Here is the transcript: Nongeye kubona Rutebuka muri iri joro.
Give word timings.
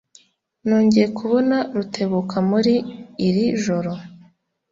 Nongeye 0.67 1.07
kubona 1.17 1.55
Rutebuka 1.75 2.37
muri 2.49 2.75
iri 3.27 3.45
joro. 3.63 3.91